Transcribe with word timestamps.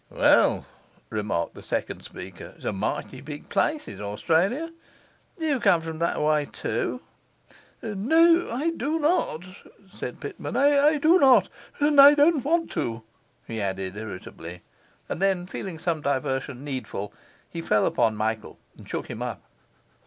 'Well,' 0.09 0.65
remarked 1.11 1.53
the 1.53 1.61
second 1.61 2.01
speaker, 2.01 2.53
'it's 2.55 2.65
a 2.65 2.73
mighty 2.73 3.21
big 3.21 3.49
place, 3.49 3.87
is 3.87 4.01
Australia. 4.01 4.71
Do 5.37 5.45
you 5.45 5.59
come 5.59 5.81
from 5.81 5.99
thereaway 5.99 6.45
too?' 6.51 7.01
'No, 7.83 8.49
I 8.51 8.71
do 8.71 8.97
not,' 8.97 9.43
said 9.93 10.19
Pitman. 10.19 10.57
'I 10.57 10.97
do 10.97 11.19
not, 11.19 11.49
and 11.79 12.01
I 12.01 12.15
don't 12.15 12.43
want 12.43 12.71
to,' 12.71 13.03
he 13.45 13.61
added 13.61 13.95
irritably. 13.95 14.63
And 15.07 15.21
then, 15.21 15.45
feeling 15.45 15.77
some 15.77 16.01
diversion 16.01 16.63
needful, 16.63 17.13
he 17.47 17.61
fell 17.61 17.85
upon 17.85 18.15
Michael 18.15 18.57
and 18.79 18.89
shook 18.89 19.05
him 19.07 19.21
up. 19.21 19.43